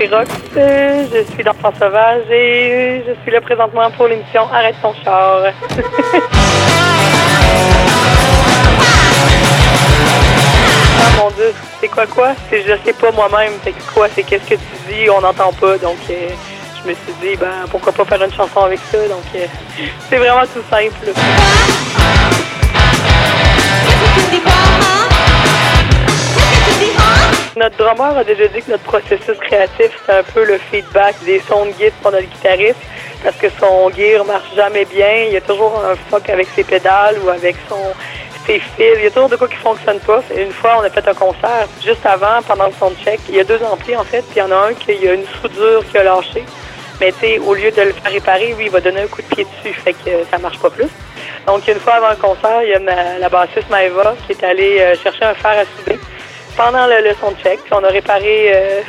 [0.00, 4.94] suis Rox, je suis d'Enfant Sauvage et je suis là présentement pour l'émission Arrête ton
[5.04, 5.42] char.
[10.98, 12.32] ah mon dieu, c'est quoi quoi?
[12.48, 14.08] C'est je sais pas moi-même, c'est quoi?
[14.14, 16.30] C'est qu'est-ce que tu dis, on n'entend pas, donc euh,
[16.82, 19.46] je me suis dit, ben pourquoi pas faire une chanson avec ça, donc euh,
[20.08, 21.12] c'est vraiment tout simple.
[27.60, 31.40] Notre drummer a déjà dit que notre processus créatif, c'est un peu le feedback des
[31.40, 32.80] sons de guide pour notre guitariste,
[33.22, 35.24] parce que son gear marche jamais bien.
[35.26, 37.76] Il y a toujours un fuck avec ses pédales ou avec son
[38.46, 38.96] ses fils.
[38.96, 40.22] Il y a toujours de quoi qui fonctionne pas.
[40.34, 43.20] Une fois, on a fait un concert juste avant, pendant le soundcheck.
[43.28, 45.12] Il y a deux amplis, en fait, puis il y en a un qui a
[45.12, 46.42] une soudure qui a lâché.
[46.98, 49.20] Mais tu sais, au lieu de le faire réparer, oui, il va donner un coup
[49.20, 50.88] de pied dessus, fait que ça marche pas plus.
[51.46, 54.44] Donc, une fois avant le concert, il y a ma- la bassiste Maëva qui est
[54.44, 55.98] allée euh, chercher un fer à souder
[56.56, 57.60] pendant le, le soundcheck.
[57.64, 58.80] Puis on a réparé euh,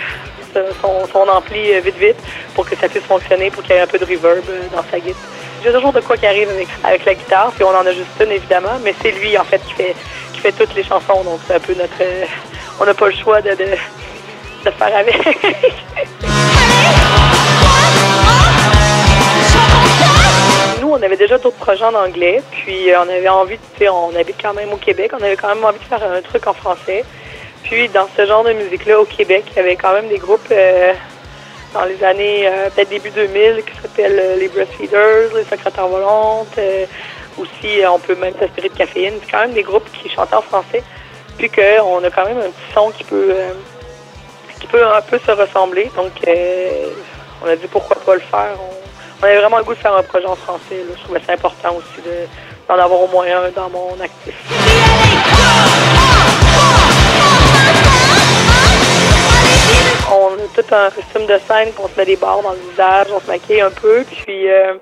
[0.82, 2.18] son, ampli euh, vite vite
[2.56, 4.84] pour que ça puisse fonctionner, pour qu'il y ait un peu de reverb euh, dans
[4.90, 5.22] sa guitare.
[5.64, 8.10] J'ai toujours de quoi qui arrive avec, avec la guitare, puis on en a juste
[8.20, 9.96] une évidemment, mais c'est lui en fait qui fait
[10.34, 11.94] qui fait toutes les chansons, donc c'est un peu notre
[12.80, 13.66] on n'a pas le choix de, de,
[14.66, 15.16] de faire avec.
[20.82, 24.38] Nous, on avait déjà d'autres projets en anglais, puis on avait envie, de- on habite
[24.42, 27.04] quand même au Québec, on avait quand même envie de faire un truc en français.
[27.94, 30.92] Dans ce genre de musique-là, au Québec, il y avait quand même des groupes euh,
[31.74, 36.60] dans les années, euh, peut-être début 2000, qui s'appellent euh, les Breastfeeders, les Secrétaires Volantes.
[37.38, 39.14] aussi, on peut même s'inspirer de Caféine.
[39.24, 40.84] C'est quand même des groupes qui chantent en français.
[41.38, 43.34] Puis qu'on a quand même un petit son qui peut,
[44.60, 45.90] qui peut un peu se ressembler.
[45.96, 46.12] Donc,
[47.42, 48.58] on a dit pourquoi pas le faire.
[48.60, 50.76] On, on avait vraiment le goût de faire un projet en français.
[50.76, 50.94] là.
[50.98, 52.28] Je trouvais ça important aussi de-
[52.68, 54.36] d'en avoir au moins un dans mon actif.
[60.14, 63.08] On a tout un costume de scène qu'on se met des barres dans le visage,
[63.16, 64.74] on se maquille un peu, puis euh,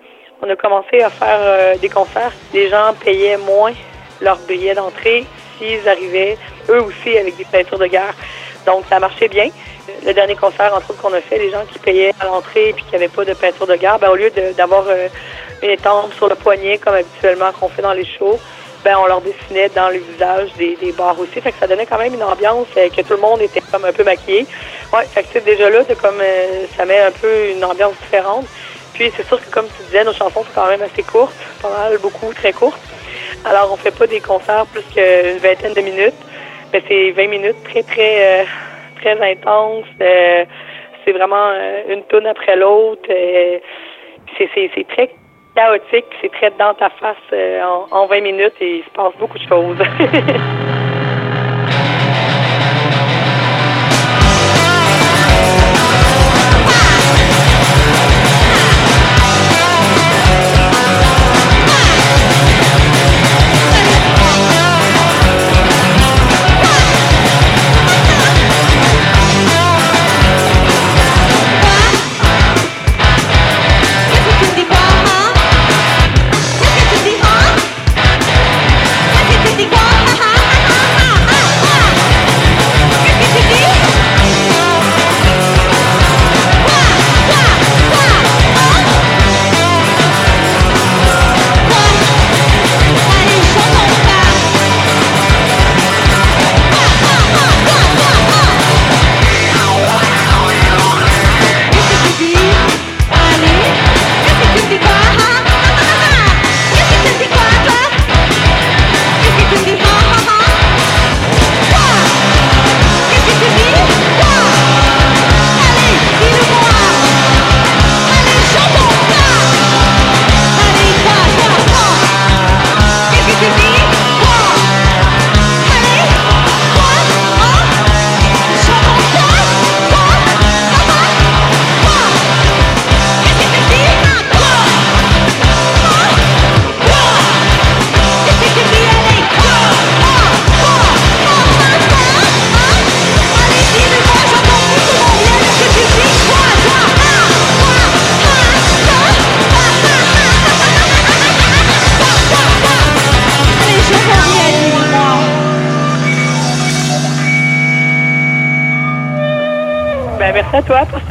[0.41, 2.31] on a commencé à faire euh, des concerts.
[2.51, 3.73] Les gens payaient moins
[4.21, 6.35] leur billet d'entrée s'ils arrivaient,
[6.69, 8.15] eux aussi, avec des peintures de guerre.
[8.65, 9.49] Donc ça marchait bien.
[10.03, 12.83] Le dernier concert, entre autres, qu'on a fait, les gens qui payaient à l'entrée puis
[12.85, 15.09] qui n'avaient pas de peinture de guerre, ben, au lieu d'avoir euh,
[15.61, 18.39] une étampe sur le poignet, comme habituellement qu'on fait dans les shows,
[18.83, 21.41] ben, on leur dessinait dans le visage des, des barres aussi.
[21.41, 23.85] Fait que ça donnait quand même une ambiance euh, que tout le monde était comme
[23.85, 24.45] un peu maquillé.
[24.93, 27.93] Ouais, fait que c'est déjà là, c'est comme euh, ça met un peu une ambiance
[28.01, 28.45] différente.
[28.93, 31.69] Puis c'est sûr que comme tu disais, nos chansons sont quand même assez courtes, pas
[31.69, 32.81] mal, beaucoup, très courtes.
[33.45, 36.21] Alors on fait pas des concerts plus qu'une vingtaine de minutes,
[36.73, 38.45] mais c'est 20 minutes très très euh,
[39.01, 39.85] très intenses.
[40.01, 40.45] Euh,
[41.05, 43.07] c'est vraiment euh, une tune après l'autre.
[44.37, 45.09] C'est très
[45.55, 49.13] chaotique, c'est très dans ta face euh, en, en 20 minutes et il se passe
[49.19, 49.77] beaucoup de choses.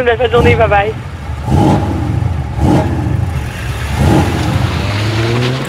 [0.08, 0.54] belle fin de journée.
[0.54, 0.94] Bye bye.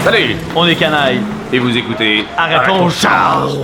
[0.02, 1.20] Salut, on est Canaille
[1.52, 3.58] et vous écoutez Arrêtons Charles.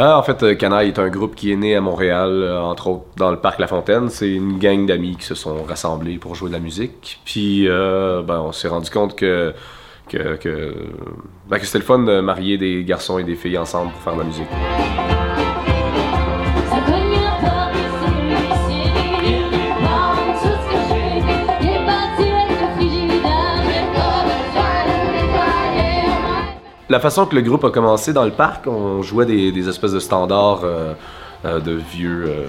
[0.00, 2.86] Ah, en fait, euh, Canaille est un groupe qui est né à Montréal, euh, entre
[2.86, 4.08] autres dans le parc La Fontaine.
[4.10, 7.20] C'est une gang d'amis qui se sont rassemblés pour jouer de la musique.
[7.24, 9.52] Puis, euh, ben, on s'est rendu compte que
[10.08, 10.74] que, que,
[11.48, 14.14] ben, que c'était le fun de marier des garçons et des filles ensemble pour faire
[14.14, 14.48] de la musique.
[26.90, 29.92] La façon que le groupe a commencé dans le parc, on jouait des, des espèces
[29.92, 30.94] de standards euh,
[31.44, 32.46] euh, de vieux euh,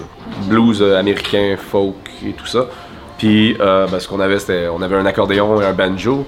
[0.48, 2.64] blues américains, folk et tout ça.
[3.18, 6.26] Puis ben, ce qu'on avait, c'était on avait un accordéon et un banjo.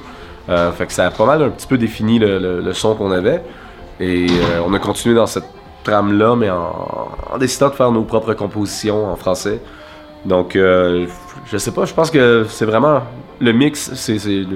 [0.49, 2.95] Euh, fait que ça a pas mal un petit peu défini le, le- le son
[2.95, 3.43] qu'on avait.
[4.01, 5.45] Et euh, on a continué dans cette
[5.85, 9.61] trame-là, mais en, en décidant de faire nos propres compositions en français.
[10.25, 11.07] Donc, euh,
[11.51, 13.03] je sais pas, je pense que c'est vraiment
[13.41, 14.47] le mix, c'est le-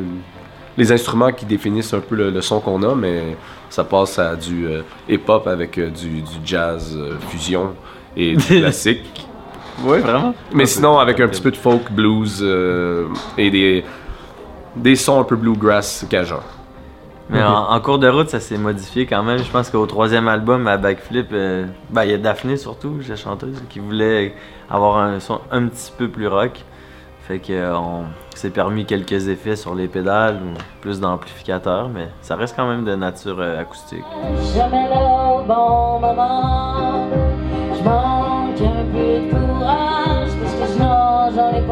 [0.76, 3.36] les instruments qui définissent un peu le, son qu'on a, mais
[3.70, 6.96] ça passe à du euh, hip-hop avec du, du jazz
[7.30, 7.70] fusion
[8.16, 9.26] et du classique.
[9.84, 10.34] Oui, vraiment?
[10.52, 12.42] Mais sinon, avec un petit peu de folk, blues
[13.38, 13.84] et des,
[14.76, 16.40] des sons un peu bluegrass cajun.
[17.28, 19.38] Mais en, en cours de route, ça s'est modifié quand même.
[19.38, 23.16] Je pense qu'au troisième album, à Backflip, euh, ben, il y a Daphné surtout, la
[23.16, 24.34] chanteuse, qui voulait
[24.70, 26.62] avoir un son un petit peu plus rock.
[27.26, 28.04] Fait que euh, on
[28.36, 32.84] s'est permis quelques effets sur les pédales ou plus d'amplificateurs, mais ça reste quand même
[32.84, 34.04] de nature euh, acoustique.
[34.54, 37.08] Jamais là au bon moment.
[37.76, 41.66] Je manque un peu de courage parce que je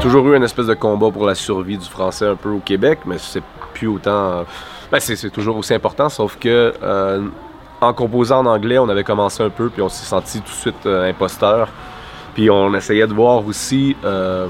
[0.00, 3.00] toujours eu une espèce de combat pour la survie du français un peu au Québec,
[3.04, 3.42] mais c'est
[3.74, 4.44] plus autant.
[4.90, 7.22] Ben, c'est toujours aussi important, sauf que euh,
[7.80, 10.54] en composant en anglais, on avait commencé un peu, puis on s'est senti tout de
[10.54, 11.68] suite euh, imposteur.
[12.34, 13.96] Puis on essayait de voir aussi.
[14.04, 14.48] euh,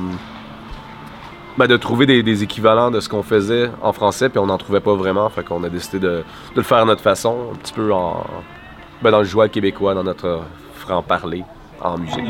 [1.58, 4.80] ben, de trouver des, équivalents de ce qu'on faisait en français, puis on n'en trouvait
[4.80, 5.28] pas vraiment.
[5.28, 6.24] Fait qu'on a décidé de,
[6.54, 8.24] le faire à notre façon, un petit peu en.
[9.02, 10.40] Ben, dans le joual québécois, dans notre
[10.76, 11.44] franc-parler
[11.82, 12.24] en musique.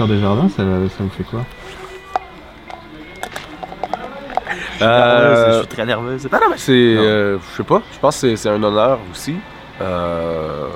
[0.00, 1.40] Richard Desjardins, ça, ça vous fait quoi
[4.80, 6.24] Euh, Je suis très nerveuse.
[6.32, 6.72] Non, non, mais c'est.
[6.72, 7.82] euh, je sais pas.
[7.92, 9.36] Je pense que c'est- c'est un honneur aussi.
[9.82, 10.68] Euh,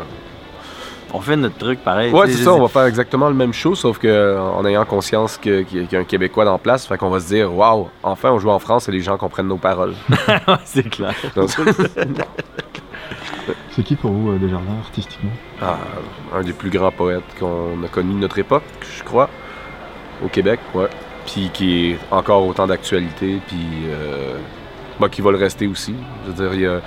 [1.17, 2.13] On fait notre truc pareil.
[2.13, 2.53] Ouais, c'est ça.
[2.53, 5.79] On va faire exactement le même show, sauf que euh, en ayant conscience que- qu'il
[5.79, 7.89] y, a- qu'il y a un Québécois dans place, fait qu'on va se dire, waouh,
[8.03, 9.95] enfin on joue en France et les gens comprennent nos paroles.
[10.65, 11.15] C'est clair.
[11.37, 11.51] Donc,
[13.71, 15.31] C'est qui pour vous, euh, Desjardins, artistiquement?
[15.61, 15.79] Ah,
[16.35, 18.63] un des plus grands poètes qu'on a connu de notre époque,
[18.97, 19.29] je crois,
[20.25, 20.89] au Québec, ouais.
[21.27, 24.37] Puis qui est encore autant d'actualité, puis euh,
[25.01, 25.95] bah, qui va le rester aussi.
[26.25, 26.81] Je veux dire,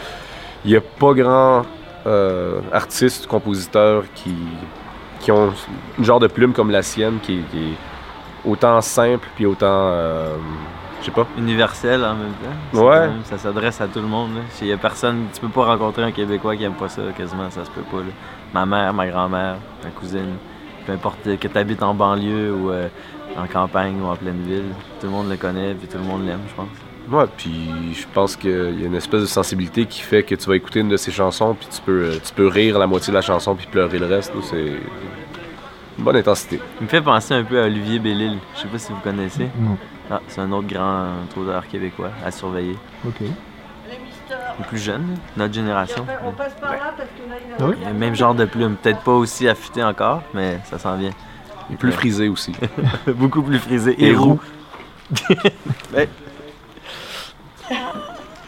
[0.63, 1.65] il y a, pas grand
[2.05, 4.35] euh, artistes, compositeurs qui,
[5.19, 5.53] qui ont
[5.97, 9.91] une genre de plume comme la sienne, qui, est autant simple, puis autant,
[11.07, 12.33] sais pas, Universel en même
[12.73, 12.79] temps.
[12.85, 13.07] Ouais.
[13.07, 14.31] même- ça s'adresse à tout le monde.
[14.61, 17.49] Il y a personne, tu peux pas rencontrer un Québécois qui aime pas ça, quasiment,
[17.49, 17.97] ça se peut pas.
[17.97, 18.11] là.
[18.53, 20.35] Ma mère, ma grand-mère, ma cousine,
[20.85, 22.87] peu importe que tu habites en banlieue ou euh,
[23.37, 24.63] en campagne ou en pleine ville,
[24.99, 26.67] tout le monde le connaît puis tout le monde l'aime, je pense.
[27.09, 30.49] Ouais, puis je pense qu'il y a une espèce de sensibilité qui fait que tu
[30.49, 33.11] vas écouter une de ses chansons, puis tu peux, euh, tu peux rire la moitié
[33.11, 34.33] de la chanson, puis pleurer le reste.
[34.43, 34.57] C'est
[35.97, 36.59] une bonne intensité.
[36.81, 38.37] Il me fait penser un peu à Olivier Bellil.
[38.55, 39.47] Je sais pas si vous connaissez.
[39.59, 39.77] Non.
[40.09, 42.77] Ah, c'est un autre grand auteur québécois à surveiller.
[43.05, 43.21] Ok.
[44.59, 46.05] Le plus jeune, notre génération.
[46.25, 47.57] On passe par là parce que là, il y a...
[47.59, 47.75] Ah oui?
[47.81, 48.75] Il a le même genre de plume.
[48.75, 51.11] Peut-être pas aussi affûté encore, mais ça s'en vient.
[51.77, 52.53] Plus frisé aussi.
[53.07, 53.91] Beaucoup plus frisé.
[53.91, 54.39] Et Et roux.
[55.93, 56.09] Peut-être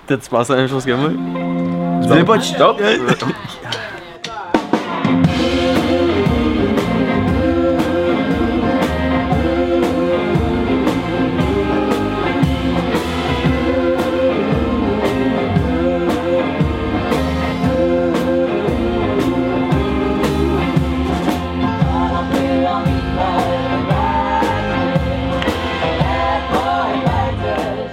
[0.24, 1.10] tu penses à la même chose que moi?
[1.10, 2.44] Tu dis pas de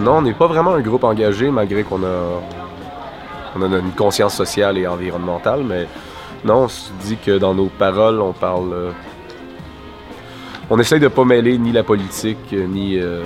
[0.06, 2.40] Non, on n'est pas vraiment un groupe engagé, malgré qu'on a,
[3.56, 5.88] on a une conscience sociale et environnementale, mais
[6.44, 8.72] non, on se dit que dans nos paroles, on parle.
[8.72, 8.90] euh,
[10.70, 13.00] on essaye de pas mêler ni la politique, euh, ni.
[13.00, 13.24] euh,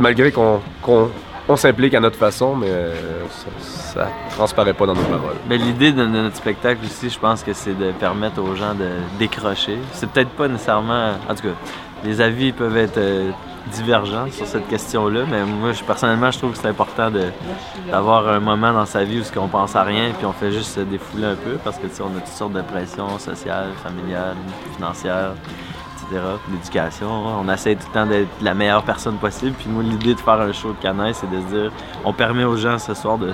[0.00, 0.60] malgré qu'on
[1.48, 2.92] on s'implique à notre façon, mais euh,
[3.60, 5.36] ça, ça transparaît pas dans nos paroles.
[5.48, 8.88] Mais l'idée de, notre spectacle aussi, je pense que c'est de permettre aux gens de
[9.20, 9.78] décrocher.
[9.92, 11.12] C'est peut-être pas nécessairement.
[11.30, 11.54] En tout cas,
[12.02, 12.98] les avis peuvent être
[13.72, 17.10] divergents sur cette question-là, mais moi, je, personnellement, je trouve que c'est important
[17.90, 20.74] d'avoir un moment dans sa vie où on pense à rien puis on fait juste
[20.74, 23.70] se défouler un peu parce que tu sais, on a toutes sortes de pressions sociales,
[23.82, 24.36] familiales,
[24.74, 25.32] financières,
[25.96, 26.22] etc.
[26.50, 27.08] L'éducation,
[27.40, 29.52] on essaie tout le temps d'être la meilleure personne possible.
[29.58, 31.72] Puis moi, l'idée de faire un show de canaille, c'est de se dire,
[32.04, 33.32] on permet aux gens ce soir de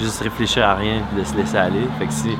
[0.00, 1.86] juste réfléchir à rien puis de se laisser aller.
[1.98, 2.30] Fait que si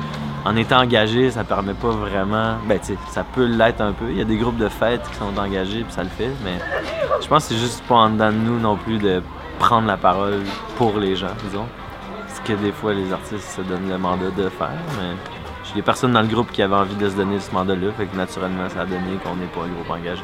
[0.45, 2.55] en étant engagé, ça permet pas vraiment.
[2.65, 4.05] Ben, tu ça peut l'être un peu.
[4.09, 6.57] Il y a des groupes de fêtes qui sont engagés puis ça le fait, mais
[7.21, 9.21] je pense que c'est juste pas en dedans de nous non plus de
[9.59, 10.41] prendre la parole
[10.77, 11.65] pour les gens, disons.
[12.27, 15.15] Ce que des fois les artistes se donnent le mandat de faire, mais
[15.65, 18.05] j'ai des personnes dans le groupe qui avaient envie de se donner ce mandat-là, fait
[18.05, 20.23] que naturellement ça a donné qu'on n'est pas un groupe engagé.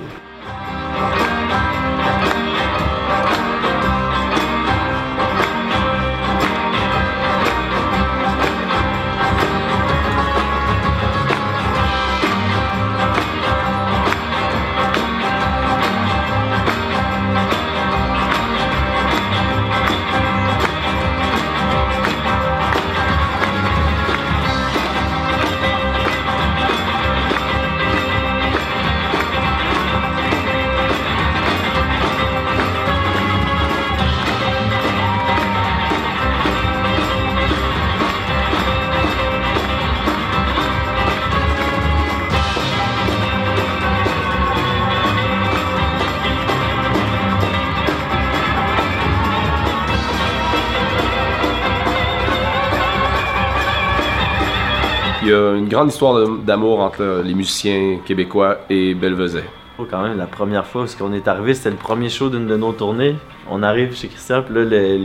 [55.55, 59.43] Une grande histoire d'amour entre les musiciens québécois et Belvezet.
[59.77, 62.47] Oh, quand même, la première fois où on est arrivé, c'était le premier show d'une
[62.47, 63.15] de nos tournées.
[63.49, 64.95] On arrive chez Christian, puis là, le-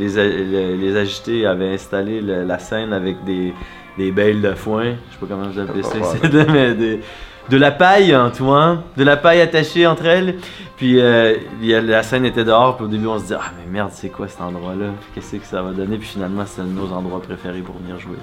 [0.78, 3.52] les, agités avaient installé le- la scène avec des,
[3.99, 4.85] des bales de foin.
[4.85, 5.97] Je sais pas comment vous appelez ça.
[6.23, 7.00] C'est de, mais des-
[7.49, 8.85] de la paille tout, hein.
[8.97, 10.37] De la paille attachée entre elles.
[10.76, 13.90] Puis euh, la scène était dehors, puis au début, on se dit Ah, mais merde,
[13.92, 14.87] c'est quoi cet endroit-là?
[15.16, 15.97] Qu'est-ce que ça va donner?
[15.97, 18.16] Puis finalement, c'est un de nos endroits préférés pour venir jouer.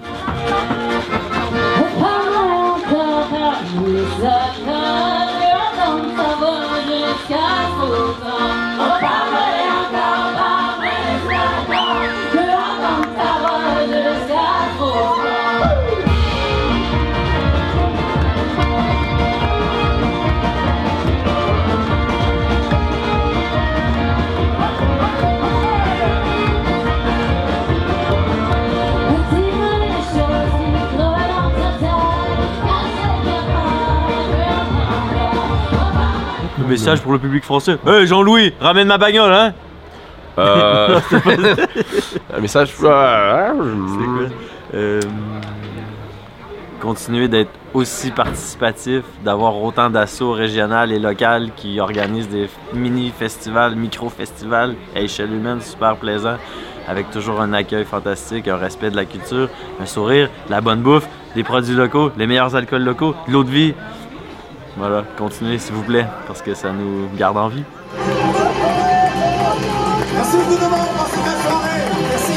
[3.97, 8.26] À nous accords, comme ça va
[36.67, 39.53] message pour le public français Hey Jean-Louis, ramène ma bagnole, hein
[40.37, 40.99] Euh,
[42.35, 42.69] un message.
[42.75, 43.53] C'est quoi?
[44.73, 45.01] Euh,
[46.79, 54.75] Continuer d'être aussi participatif, d'avoir autant d'assauts régionales et locales qui organisent des mini-festivals, micro-festivals
[54.95, 56.37] à échelle humaine super plaisant,
[56.87, 59.49] avec toujours un accueil fantastique, un respect de la culture,
[59.81, 63.49] un sourire, la bonne bouffe, des produits locaux, les meilleurs alcools locaux, de l'eau de
[63.49, 63.73] vie.
[64.77, 67.63] Voilà, continuez s'il vous plaît, parce que ça nous garde en vie.
[70.13, 71.81] Merci beaucoup de m'avoir passé ma soirée.
[72.09, 72.33] Merci.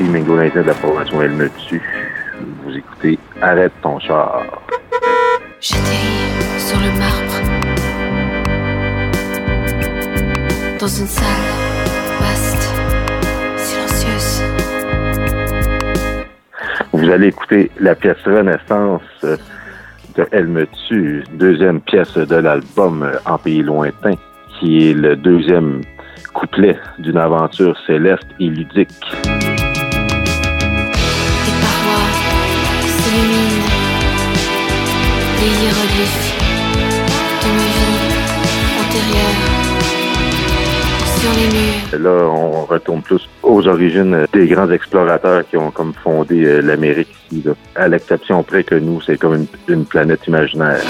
[0.00, 1.82] Ici Mingo de la formation Elle me tue.
[2.64, 4.42] Vous écoutez Arrête ton char.
[5.60, 5.78] J'étais
[6.58, 7.31] sur le marbre,
[10.82, 11.26] dans une salle
[12.18, 12.74] vaste,
[13.56, 14.42] silencieuse.
[16.92, 19.36] Vous allez écouter la pièce Renaissance euh,
[20.16, 24.14] de Elle me tue, deuxième pièce de l'album euh, En pays lointain,
[24.58, 25.82] qui est le deuxième
[26.34, 28.88] couplet d'une aventure céleste et ludique.
[29.22, 29.28] Des
[31.62, 32.10] parois
[32.88, 33.68] s'illuminent,
[35.38, 36.31] les hiéroglyphes
[41.22, 42.02] sur les murs.
[42.04, 47.14] Là, on retourne plus aux origines des grands explorateurs qui ont comme fondé euh, l'Amérique
[47.30, 47.42] ici.
[47.44, 47.52] là.
[47.76, 50.80] À l'exception près que nous, c'est comme une, une planète imaginaire.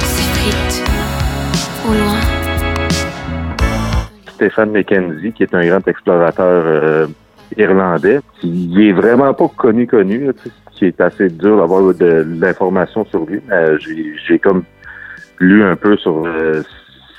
[0.00, 0.82] S'effrite
[1.88, 2.20] au loin.
[4.34, 7.06] Stéphane Mackenzie, qui est un grand explorateur euh,
[7.56, 10.32] irlandais, qui est vraiment pas connu connu, là,
[10.72, 13.40] qui est assez dur d'avoir de l'information sur lui.
[13.48, 14.64] mais j'ai, j'ai comme
[15.38, 16.62] lu un peu sur euh,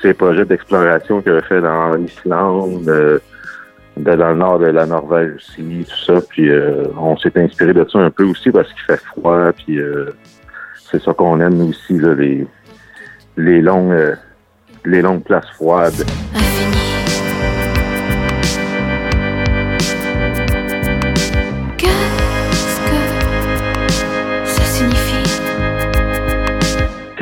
[0.03, 3.19] ses projets d'exploration qu'il a fait dans l'Islande, euh,
[3.95, 6.21] dans le nord de la Norvège aussi, tout ça.
[6.29, 9.51] Puis euh, on s'est inspiré de ça un peu aussi parce qu'il fait froid.
[9.53, 10.09] Puis euh,
[10.91, 12.45] c'est ça qu'on aime aussi, les,
[13.37, 14.17] les longues
[14.85, 16.05] les longues places froides.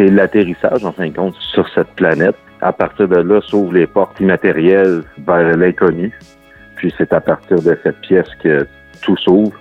[0.02, 2.36] C'est l'atterrissage, en fin de compte, sur cette planète.
[2.60, 6.12] À partir de là, s'ouvrent les portes immatérielles vers l'inconnu.
[6.76, 8.66] Puis c'est à partir de cette pièce que
[9.04, 9.56] tout s'ouvre.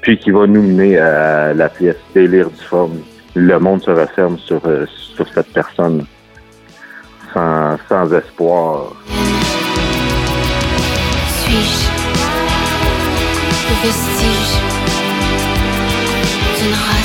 [0.00, 3.00] Puis qui va nous mener à la pièce délire du forme.
[3.34, 6.06] Le monde se referme sur, euh, sur cette personne
[7.34, 8.92] sans, sans espoir.
[11.42, 11.88] Suis-je
[13.82, 14.54] vestige
[16.60, 16.97] d'une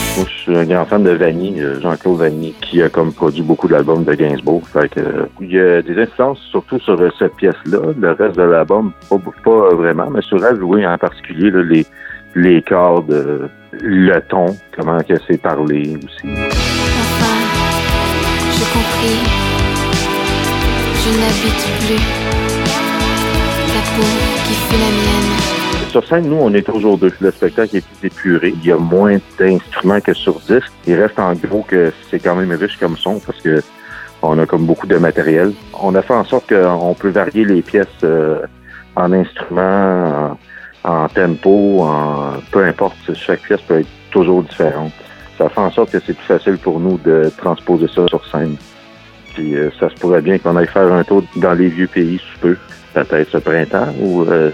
[0.44, 4.04] suis un grand fan de Vanny, euh, Jean-Claude Vanny, qui a comme produit beaucoup d'albums
[4.04, 4.64] de Gainsbourg.
[4.76, 7.80] Euh, il y a des influences surtout sur euh, cette pièce-là.
[7.98, 11.50] Le reste de l'album, pas, vraiment, mais sur elle, oui, en particulier,
[12.36, 16.28] les, cordes, le ton, comment que c'est parlé aussi.
[16.28, 17.36] Enfin,
[18.52, 19.20] je compris.
[20.96, 21.10] Je
[21.80, 22.34] plus
[23.96, 24.04] peau
[24.46, 25.33] qui la mienne.
[25.94, 27.14] Sur scène, nous, on est toujours deux.
[27.20, 28.54] Le spectacle est plus épuré.
[28.64, 30.72] Il y a moins d'instruments que sur disque.
[30.88, 33.62] Il reste en gros que c'est quand même riche comme son parce que
[34.24, 35.54] on a comme beaucoup de matériel.
[35.80, 38.40] On a fait en sorte qu'on peut varier les pièces euh,
[38.96, 40.36] en instruments,
[40.84, 43.14] en, tempo, en peu importe.
[43.14, 44.94] Chaque pièce peut être toujours différente.
[45.38, 48.56] Ça fait en sorte que c'est plus facile pour nous de transposer ça sur scène.
[49.36, 52.18] Puis euh, ça se pourrait bien qu'on aille faire un tour dans les vieux pays
[52.18, 52.58] sous peu,
[52.96, 54.50] peut-être ce printemps ou euh,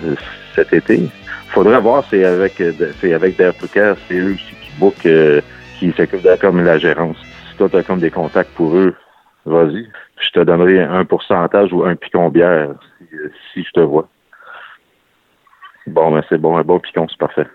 [0.54, 1.10] cet été.
[1.50, 5.06] Faudrait voir, c'est avec euh, c'est avec Dare to Care, c'est eux aussi qui bookent,
[5.08, 5.42] euh,
[5.80, 7.18] qui s'occupent de comme la gérance.
[7.50, 8.96] Si toi t'as comme des contacts pour eux,
[9.46, 9.90] vas-y.
[10.20, 14.08] Je te donnerai un pourcentage ou un picon bière si, euh, si je te vois.
[15.88, 17.48] Bon, ben c'est bon, un bon picon, c'est parfait.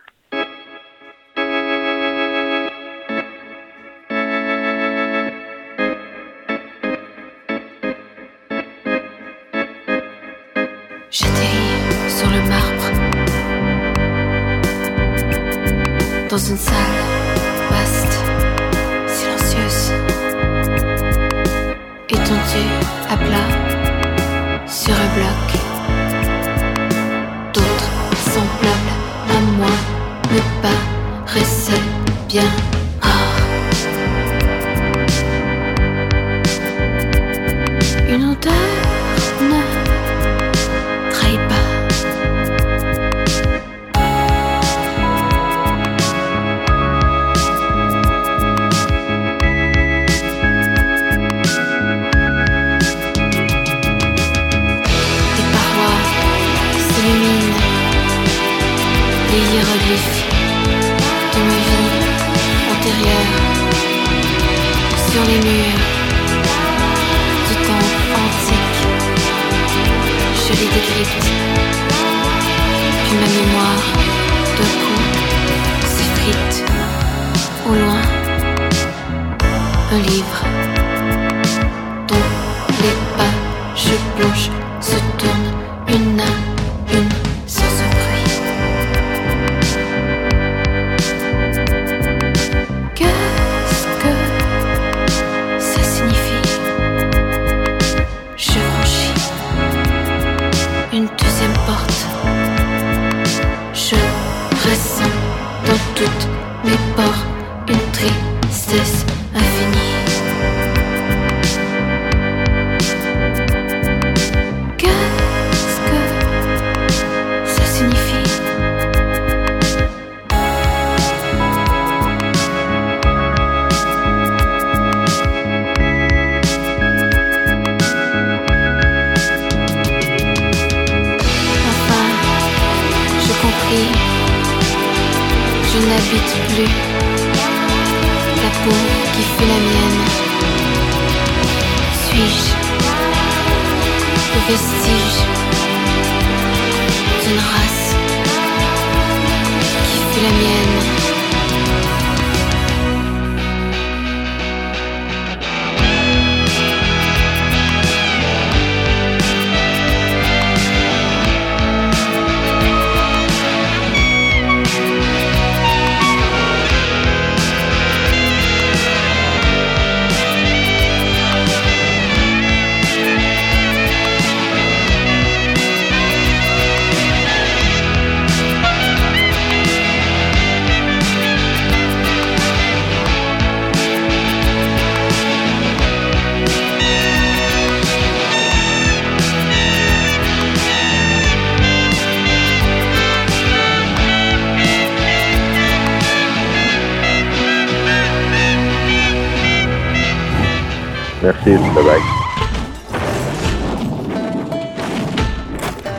[201.24, 202.00] Merci, bye bye.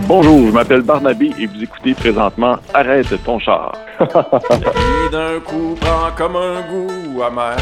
[0.07, 3.75] Bonjour, je m'appelle Barnabé et vous écoutez présentement Arrête ton char.
[3.99, 7.57] La vie d'un coup prend comme un goût amer.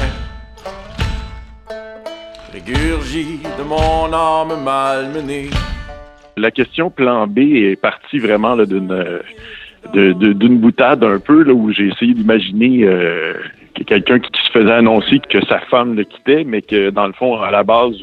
[2.51, 5.49] Régurgie de mon âme malmenée.
[6.35, 11.53] La question plan B est partie vraiment là, d'une euh, d'une boutade un peu là,
[11.53, 13.35] où j'ai essayé d'imaginer euh,
[13.85, 17.41] quelqu'un qui, se faisait annoncer que sa femme le quittait, mais que dans le fond,
[17.41, 17.95] à la base,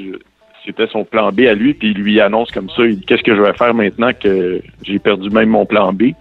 [0.65, 3.41] c'était son plan B à lui, puis il lui annonce comme ça, qu'est-ce que je
[3.41, 6.13] vais faire maintenant que j'ai perdu même mon plan B?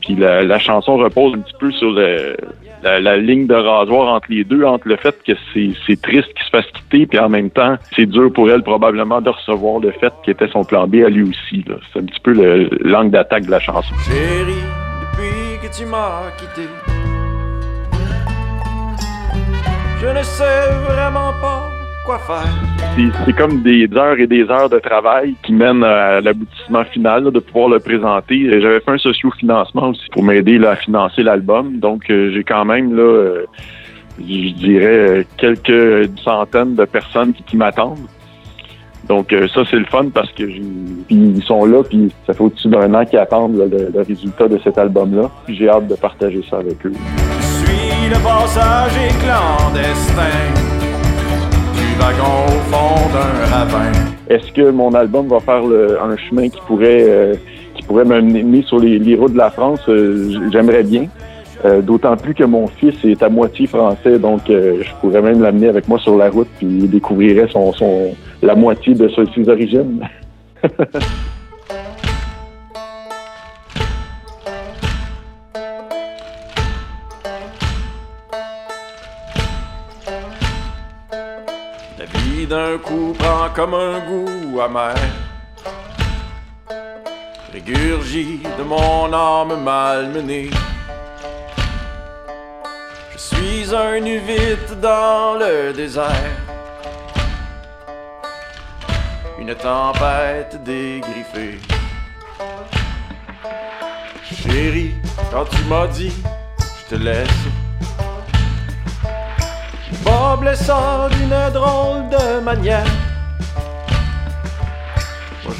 [0.00, 4.26] Puis la, la chanson repose un petit peu sur la, la ligne de rasoir entre
[4.30, 7.50] les deux, entre le fait que c'est triste qu'il se fasse quitter, puis en même
[7.50, 10.96] temps, c'est dur pour elle probablement de recevoir le fait qu'il était son plan B
[11.06, 11.64] à lui aussi.
[11.92, 13.94] C'est un petit peu le l'angle d'attaque de la chanson.
[20.02, 21.70] Je ne sais vraiment pas
[22.04, 22.52] quoi faire.
[23.24, 27.38] C'est comme des heures et des heures de travail qui mènent à l'aboutissement final, de
[27.38, 28.60] pouvoir le présenter.
[28.60, 31.78] J'avais fait un socio-financement aussi pour m'aider à financer l'album.
[31.78, 33.46] Donc, euh, j'ai quand même, là, euh,
[34.18, 38.08] je dirais, euh, quelques centaines de personnes qui, m'attendent.
[39.08, 42.68] Donc, ça, c'est le fun parce que puis ils sont là, puis ça fait au-dessus
[42.68, 45.30] d'un an qu'ils attendent le, le résultat de cet album-là.
[45.48, 46.92] J'ai hâte de partager ça avec eux.
[48.12, 50.52] Le passager clandestin
[51.74, 53.90] du wagon au fond d'un ravin.
[54.28, 57.34] Est-ce que mon album va faire un chemin qui pourrait euh,
[57.88, 59.80] pourrait m'amener sur les, routes de la France?
[59.88, 61.06] Euh, J'aimerais bien.
[61.64, 65.68] Euh, D'autant plus que mon fils est à moitié français, donc je pourrais même l'amener
[65.68, 70.06] avec moi sur la route, puis il découvrirait son, son la moitié de ses origines.
[83.54, 84.94] comme un goût amer.
[87.52, 90.50] Régurgie de mon âme malmenée.
[93.12, 96.36] Je suis un vite dans le désert.
[99.38, 101.60] Une tempête dégriffée.
[104.24, 104.94] Chérie,
[105.30, 106.12] quand tu m'as dit,
[106.58, 107.28] je te laisse.
[110.04, 113.11] Pas blessant d'une drôle de manière.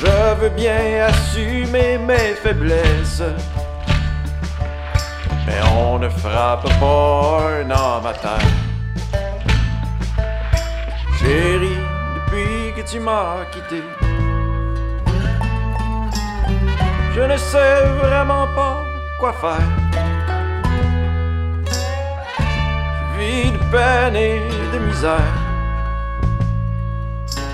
[0.05, 3.23] Je veux bien assumer mes faiblesses.
[5.47, 8.53] Mais on ne frappe pas un homme à terre.
[11.21, 11.79] Chérie,
[12.17, 13.81] depuis que tu m'as quitté,
[17.15, 18.79] je ne sais vraiment pas
[19.21, 19.69] quoi faire.
[23.15, 24.41] Je vis de peine et
[24.73, 25.42] de misère.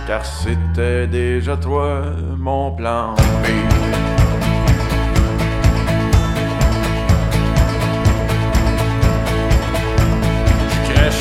[0.09, 2.01] Car c'était déjà toi
[2.39, 3.47] mon plan B.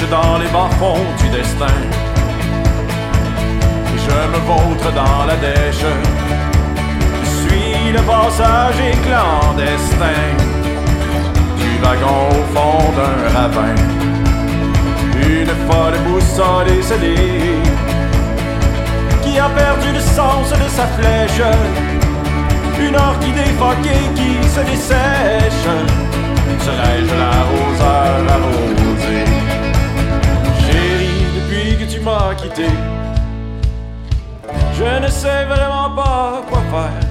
[0.10, 1.76] Dans les bas-fonds du destin.
[3.94, 5.84] Et je me vautre dans la dèche.
[7.24, 10.24] Je suis le passager clandestin
[11.58, 13.76] du wagon au fond d'un ravin.
[15.30, 17.87] Une folle boussole esselée
[19.38, 21.42] qui a perdu le sens de sa flèche.
[22.80, 25.68] Une orchidée foquée qui se dessèche.
[26.66, 29.20] Serais-je l'arroseur arrosé?
[30.66, 32.68] Chérie, depuis que tu m'as quitté,
[34.80, 37.06] je ne sais vraiment pas quoi faire.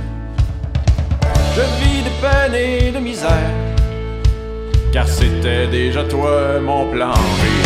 [1.55, 3.53] Je vis de peine et de misère
[4.93, 7.66] car c'était déjà toi mon plan B.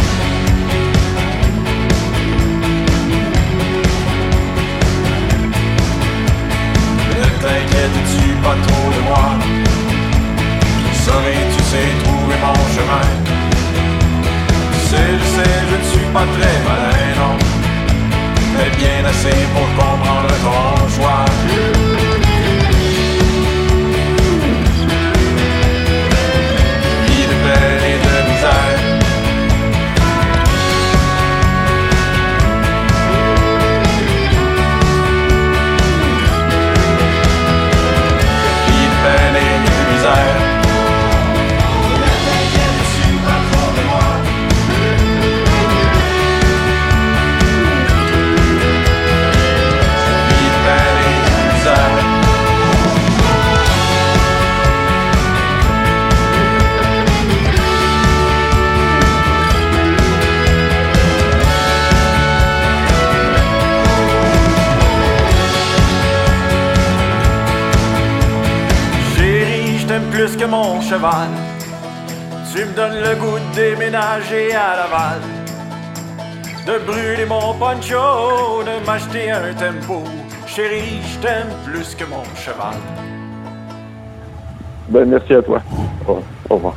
[70.91, 70.97] Tu
[72.65, 75.21] me donnes le goût de déménager à Laval.
[76.67, 80.03] De brûler mon poncho, de m'acheter un tempo.
[80.49, 82.75] Chérie, je t'aime plus que mon cheval.
[84.89, 85.63] Ben, merci à toi.
[86.09, 86.75] Au revoir.